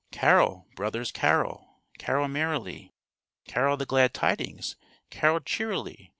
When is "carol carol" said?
1.11-2.27